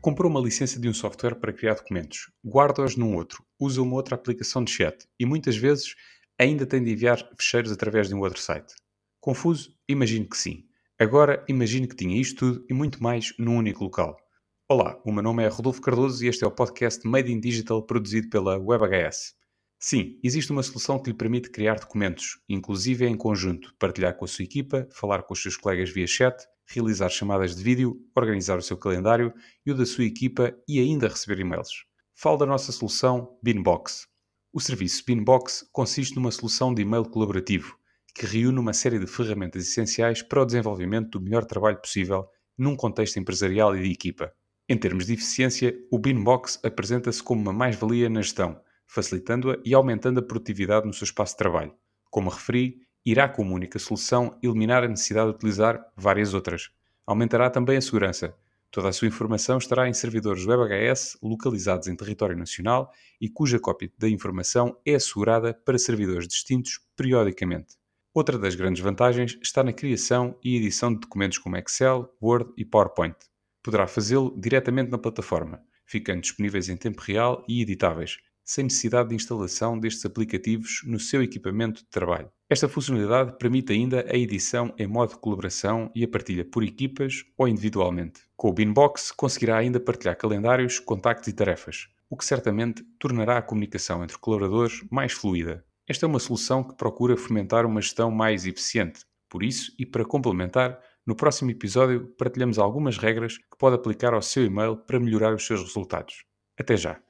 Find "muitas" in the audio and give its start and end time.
5.24-5.56